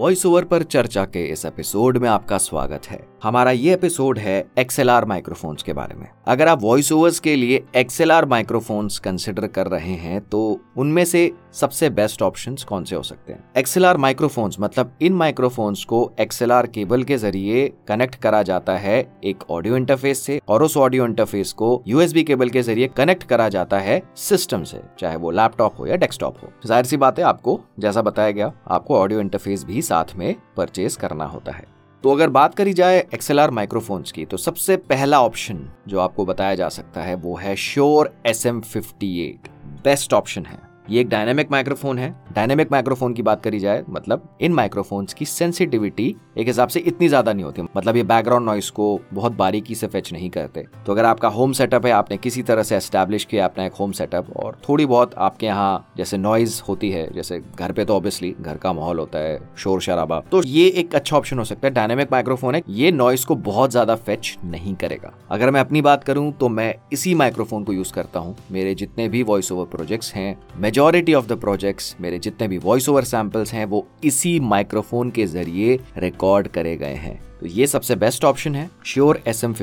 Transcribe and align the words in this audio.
Voice 0.00 0.26
over 0.26 0.44
पर 0.44 0.62
चर्चा 0.62 1.04
के 1.04 1.24
इस 1.24 1.44
एपिसोड 1.44 1.98
में 1.98 2.08
आपका 2.08 2.38
स्वागत 2.38 2.82
है। 2.86 3.06
हमारा 3.22 3.50
ये 3.50 3.74
एपिसोड 3.74 4.18
है 4.18 4.50
एक्सएलआर 4.58 5.04
माइक्रोफोन्स 5.04 5.62
के 5.62 5.72
बारे 5.72 5.94
में। 5.94 6.08
अगर 6.26 6.48
आप 6.48 6.62
वॉइस 6.62 6.92
ओवर्स 6.92 7.20
के 7.20 7.36
लिए 7.36 7.64
एक्सएलआर 7.76 8.26
माइक्रोफोन्स 8.26 8.98
कंसिडर 8.98 9.46
कर 9.46 9.66
रहे 9.66 9.94
हैं 9.94 10.20
तो 10.20 10.60
उनमें 10.76 11.04
से 11.04 11.30
सबसे 11.52 11.88
बेस्ट 11.90 12.22
ऑप्शन 12.22 12.56
कौन 12.68 12.84
से 12.84 12.96
हो 12.96 13.02
सकते 13.02 13.32
हैं? 13.32 13.42
एक्सएलआर 13.56 13.96
माइक्रोफोन्स 13.96 14.56
मतलब 14.60 14.92
इन 15.02 15.12
माइक्रोफोन्स 15.14 15.84
को 15.84 16.10
एक्सएलआर 16.20 16.66
केबल 16.66 17.02
के 17.02 17.16
ज़रिए 17.18 17.66
कनेक्ट 17.88 18.14
करा 18.14 18.42
जाता 18.42 18.76
है 18.76 18.98
एक 19.24 19.44
ऑडियो 19.50 19.76
इंटरफेस 19.76 20.22
से 20.22 20.40
और 20.48 20.62
उस 20.62 20.76
ऑडियो 20.76 21.06
इंटरफेस 21.06 21.52
को 21.52 21.82
यूएसबी 21.86 22.22
केबल 22.22 22.50
के 22.50 22.62
ज़रिए 22.62 22.88
कनेक्ट 22.88 23.24
करा 23.24 23.48
जाता 23.48 23.78
है 23.78 24.00
सिस्टम 24.18 24.64
से, 24.64 24.80
चाहे 24.98 25.16
वो 25.16 25.30
लैपटॉप 25.30 25.78
हो 25.78 25.86
या 25.86 25.96
डेस्कटॉप 25.96 26.38
हो। 26.42 26.52
ज़ाहिर 26.66 26.84
सी 26.84 26.96
बात 26.96 27.18
है, 27.18 27.24
आपको, 27.24 27.60
जैसा 27.78 28.02
बताया 28.02 28.30
गया, 28.30 28.52
आपको 28.68 28.98
ऑडियो 28.98 29.20
इंटरफेस 29.20 29.64
भी 29.64 29.82
साथ 29.82 30.16
में 30.16 30.34
परचेज 30.56 30.96
करना 30.96 31.24
होता 31.24 31.52
है। 31.52 31.64
तो 32.04 32.12
अगर 32.12 32.28
बात 32.30 32.54
करी 32.54 32.72
जाए 32.72 32.98
एक्सएलआर 33.14 33.50
माइक्रोफोन्स 33.50 34.12
की 34.12 34.24
तो 34.24 34.36
सबसे 34.36 34.76
पहला 34.78 35.20
ऑप्शन 35.22 35.58
जो 35.88 35.98
आपको 36.00 36.24
बताया 36.24 36.54
जा 36.54 36.68
सकता 36.70 37.02
है, 37.02 37.14
वो 37.14 37.36
है 37.36 37.54
Shure 37.58 38.12
S 38.26 38.46
M 38.46 38.60
fifty 38.62 39.18
eight 39.20 39.48
best 39.84 40.12
option 40.14 40.46
है। 40.46 40.69
ये 40.90 41.00
एक 41.00 41.08
डायनेमिक 41.08 41.50
माइक्रोफोन 41.50 41.98
है। 41.98 42.14
डायनेमिक 42.34 42.72
माइक्रोफोन 42.72 43.12
की 43.14 43.22
बात 43.22 43.42
करी 43.42 43.58
जाए 43.60 43.82
मतलब 43.90 44.28
इन 44.40 44.52
माइक्रोफोन्स 44.52 45.14
की 45.14 45.24
सेंसिटिविटी 45.24 46.14
एक 46.38 46.46
हिसाब 46.46 46.68
से 46.68 46.80
इतनी 46.80 47.08
ज़्यादा 47.08 47.32
नहीं 47.32 47.44
होती। 47.44 47.62
मतलब 47.76 47.96
ये 47.96 48.02
बैकग्राउंड 48.04 48.46
नॉइस 48.46 48.70
को 48.70 49.00
बहुत 49.12 49.32
बारीकी 49.32 49.74
से 49.74 49.86
फेच 49.86 50.12
नहीं 50.12 50.30
करते। 50.30 50.64
तो 50.86 50.92
अगर 50.92 51.04
आपका 51.04 51.28
होम 51.28 51.52
सेटअप 51.52 51.86
है, 51.86 51.92
आपने 51.92 52.16
किसी 52.16 52.42
तरह 52.42 52.62
से 52.62 52.76
एस्टेब्लिश 52.76 53.24
किया, 53.24 53.44
अपना 53.44 53.64
एक 53.64 53.72
होम 53.72 53.92
सेटअप 53.92 54.36
और 54.36 54.56
थोड़ी 54.68 54.86
बहुत 54.86 55.14
आपके 55.18 55.46
यहाँ 55.46 55.92
जैसे 55.96 56.18
नॉइज़ 56.18 56.60
होती 56.68 56.90
है, 56.90 57.06
जैसे 57.14 57.40
घर 57.56 57.72
पे 57.72 57.84
तो 57.84 57.96
ऑब्वियसली 57.96 58.34
घर 58.40 58.56
का 58.56 58.72
माहौल 58.72 58.98
होता 58.98 59.18
है, 59.18 59.38
शोर 59.56 59.80
शराबा 59.80 60.20
तो 60.30 60.42
ये 60.44 60.66
एक 60.70 60.94
अच्छा 60.94 61.16
ऑप्शन 61.16 61.38
हो 61.38 61.44
सकता 61.44 61.66
है। 61.68 61.74
डायनेमिक 61.74 62.12
माइक्रोफोन 62.12 62.54
है, 62.54 62.62
ये 62.68 62.90
नॉइस 62.92 63.24
को 63.24 63.34
बहुत 63.36 63.70
ज़्यादा 63.70 63.94
फेच 63.96 64.36
नहीं 64.44 64.74
करेगा। 64.76 65.12
अगर 65.30 65.50
मैं 65.50 65.60
अपनी 65.60 65.82
बात 65.82 66.04
करूँ 66.04 66.30
तो 66.32 66.48
मैं 66.50 66.74
इसी 66.92 67.14
माइक्रोफोन 67.14 67.64
को 67.64 67.72
यूज़ 67.72 67.92
करता 67.92 68.20
हूँ। 68.20 68.36
मेरे 68.50 68.74
जितने 68.74 69.08
भी 69.08 69.22
वॉइस 69.22 69.52
ओवर 69.52 69.66
प्रोजेक्ट्स 69.68 70.12
हैं 70.14 70.36
मेजोरिटी 70.80 71.14
ऑफ़ 71.14 71.26
द 71.26 71.32
प्रोजेक्ट्स 71.32 71.96
मेरे 72.00 72.18
जितने 72.18 72.46
भी 72.48 72.58
वॉइस 72.58 72.88
ओवर 72.88 73.04
सैंपल्स 73.04 73.52
हैं, 73.52 73.64
वो 73.64 73.86
इसी 74.04 74.38
माइक्रोफोन 74.40 75.10
के 75.10 75.26
ज़रिए 75.26 75.78
रिकॉर्ड 75.98 76.48
करे 76.48 76.76
गए 76.76 76.94
हैं। 76.94 77.29
तो 77.40 77.46
ये 77.46 77.66
सबसे 77.66 77.94
बेस्ट 77.96 78.24
ऑप्शन 78.24 78.54
है 78.54 78.68
श्योर 78.86 79.20
एस 79.26 79.42
एम 79.44 79.54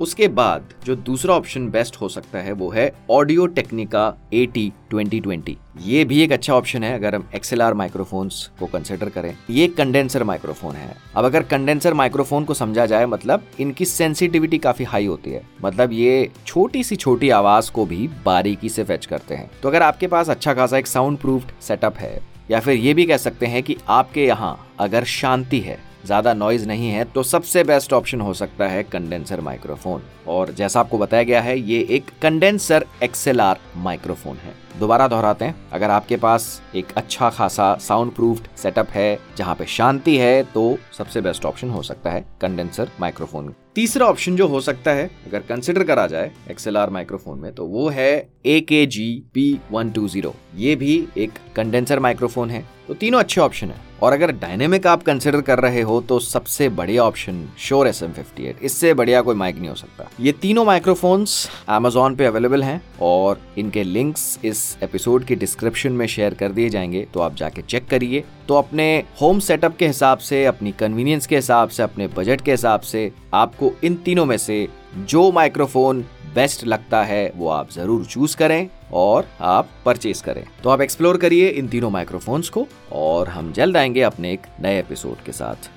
उसके 0.00 0.28
बाद 0.28 0.72
जो 0.84 0.94
दूसरा 0.96 1.34
ऑप्शन 1.34 1.68
बेस्ट 1.70 1.96
हो 1.96 2.08
सकता 2.08 2.38
है, 2.38 2.52
वो 2.52 2.70
है 2.70 2.92
Audio 3.10 3.46
Technica 3.48 4.14
A 4.32 4.44
T 4.46 4.72
twenty 4.90 5.20
twenty 5.20 5.56
ये 5.80 6.04
भी 6.04 6.20
एक 6.22 6.32
अच्छा 6.32 6.54
ऑप्शन 6.54 6.84
है, 6.84 6.94
अगर 6.94 7.14
हम 7.14 7.28
एक्सएलआर 7.34 7.74
माइक्रोफोन्स 7.74 8.50
को 8.58 8.66
कंसिडर 8.66 9.08
करें। 9.08 9.36
ये 9.50 9.66
कंडेंसर 9.68 10.24
माइक्रोफोन 10.24 10.74
है। 10.74 10.96
अब 11.16 11.24
अगर 11.24 11.42
कंडेंसर 11.42 11.94
माइक्रोफोन 11.94 12.44
को 12.44 12.54
समझा 12.54 12.86
जाए 12.86 13.06
मतलब 13.06 13.46
इनकी 13.60 13.84
सेंसिटिविटी 13.84 14.58
काफ़ी 14.58 14.84
हाई 14.84 15.06
होती 15.06 15.30
है। 15.30 15.42
मतलब 15.64 15.92
ये 15.92 16.30
छोटी 16.46 16.84
सी 16.84 16.96
छोटी 16.96 17.30
आवाज़ 17.30 17.70
को 17.72 17.86
भी 17.86 18.08
बारीकी 18.24 18.68
से 18.68 18.84
फेच 18.84 19.06
करते 19.06 19.34
हैं। 19.34 19.50
तो 19.62 19.68
अगर 19.68 19.82
आपके 19.82 20.06
पास 20.06 20.30
अच्छा 20.30 20.54
खासा 20.54 20.78
एक 20.78 20.86
साउंड 20.86 21.18
प्रूफ 21.18 21.54
सेटअप 21.62 21.96
है, 21.96 22.20
या 22.50 22.60
फिर 22.60 22.76
ये 22.76 22.94
भी 22.94 23.04
कह 23.06 23.16
सकते 23.16 23.46
हैं 23.46 23.62
कि 23.62 23.76
आपके 23.88 24.26
यहाँ 24.26 24.58
अगर 24.80 25.04
शांति 25.04 25.60
है 25.60 25.78
ज़्यादा 26.06 26.32
नॉइज़ 26.34 26.66
नहीं 26.68 26.90
है 26.90 27.04
तो 27.04 27.22
सबसे 27.22 27.64
बेस्ट 27.64 27.92
ऑप्शन 27.92 28.20
हो 28.20 28.34
सकता 28.34 28.66
है 28.68 28.82
कंडेंसर 28.82 29.40
माइक्रोफोन 29.40 30.02
और 30.28 30.52
जैसा 30.52 30.80
आपको 30.80 30.98
बताया 30.98 31.22
गया 31.22 31.40
है, 31.40 31.58
ये 31.60 31.80
एक 31.90 32.10
कंडेंसर 32.22 32.86
एक्सएलआर 33.02 33.58
माइक्रोफोन 33.76 34.36
है. 34.36 34.54
दोबारा 34.78 35.08
दोहराते 35.08 35.44
हैं. 35.44 35.54
अगर 35.72 35.90
आपके 35.90 36.16
पास 36.16 36.62
एक 36.74 36.92
अच्छा 36.96 37.30
खासा 37.30 37.74
साउंड 37.78 38.12
प्रूफ 38.12 38.48
सेटअप 38.56 38.88
है, 38.90 39.18
जहाँ 39.36 39.54
पे 39.54 39.66
शांति 39.66 40.16
है 40.16 40.42
तो 40.44 40.76
सबसे 40.98 41.20
बेस्ट 41.20 41.44
ऑप्शन 41.44 41.70
हो 41.70 41.82
सकता 41.82 42.10
है 42.10 42.24
कंडेंसर 42.40 42.90
माइक्रोफोन 43.00 43.54
तीसरा 43.76 44.06
ऑप्शन 44.06 44.36
जो 44.36 44.46
हो 44.48 44.60
सकता 44.60 44.90
है, 44.90 45.10
अगर 45.26 45.40
कंसिडर 45.40 45.84
करा 45.84 46.06
जाए 46.06 46.30
एक्सएलआर 46.50 46.90
माइक्रोफोन 46.90 47.38
में 47.38 47.52
तो 47.54 47.64
वो 47.66 47.88
है 47.88 48.28
A 48.46 48.60
K 48.60 48.84
G 48.86 49.06
P 49.34 49.58
one 49.70 49.90
two 49.90 50.06
zero 50.08 50.34
ये 50.56 50.76
भी 50.76 51.06
एक 51.18 51.38
कंडेंसर 51.56 52.00
माइक्रोफोन 52.00 52.50
है 52.50 52.64
तो 52.88 52.94
तीनों 52.94 53.18
अच्छे 53.20 53.40
ऑप्शन 53.40 53.70
है। 53.70 53.82
और 54.02 54.12
अगर 54.12 54.30
डायनेमिक 54.32 54.86
आप 54.86 55.02
कंसिडर 55.02 55.40
कर 55.40 55.58
रहे 55.58 55.82
हो 55.82 56.00
तो 56.00 56.18
सबसे 56.18 56.68
बढ़िया 56.70 57.02
option 57.02 57.44
Shure 57.58 57.88
S 57.88 58.02
M 58.02 58.12
fifty 58.12 58.46
eight 58.46 58.62
इससे 58.62 58.92
बढ़िया 58.94 59.20
कोई 59.22 59.34
माइक 59.34 59.56
नहीं 59.56 59.68
हो 59.68 59.74
सकता। 59.74 60.08
ये 60.20 60.32
तीनों 60.32 60.64
माइक्रोफोन्स 60.64 61.48
अमेजोन 61.68 62.16
पे 62.16 62.26
अवेलेबल 62.26 62.62
हैं, 62.62 62.80
और 63.00 63.40
इनके 63.58 63.82
लिंक्स 63.84 64.38
इस 64.44 64.76
एपिसोड 64.82 65.24
के 65.24 65.34
डिस्क्रिप्शन 65.34 65.92
में 65.92 66.06
शेयर 66.06 66.34
कर 66.34 66.52
दिए 66.52 66.68
जाएँगे 66.68 67.06
तो 67.14 67.20
आप 67.20 67.34
जाके 67.34 67.62
चेक 67.62 67.88
करिए। 67.88 68.24
तो 68.48 68.54
अपने 68.54 69.04
होम 69.20 69.38
सेटअप 69.38 69.76
के 69.76 69.86
हिसाब 69.86 70.18
से, 70.18 70.44
अपनी 70.44 70.72
कन्वीनियंस 70.72 71.26
के 71.26 71.36
हिसाब 71.36 71.68
से, 71.68 71.82
अपने 71.82 72.06
बजट 72.06 72.40
के 72.40 72.50
हिसाब 72.50 72.80
से 72.80 73.12
आपको 73.34 73.72
इन 73.84 73.94
तीनों 73.94 74.24
में 74.24 74.36
से 74.36 74.68
जो 74.96 75.32
माइक्रोफोन 75.32 76.04
बेस्ट 76.34 76.64
लगता 76.64 77.02
है, 77.04 77.32
वो 77.36 77.48
आप 77.48 77.70
ज़रूर 77.70 78.04
चूज़ 78.04 78.36
करें 78.36 78.68
और 78.92 79.28
आप 79.40 79.68
परचेज 79.84 80.20
करें। 80.20 80.44
तो 80.64 80.70
आप 80.70 80.80
एक्सप्लोर 80.80 81.16
करिए 81.16 81.48
इन 81.48 81.68
तीनों 81.68 81.90
माइक्रोफोन्स 81.90 82.48
को 82.48 82.66
और 82.92 83.28
हम 83.28 83.52
जल्द 83.52 83.76
आएँगे 83.76 84.02
अपने 84.02 84.32
एक 84.32 84.40
नए 84.60 84.78
एपिसोड 84.78 85.24
के 85.26 85.32
साथ। 85.32 85.70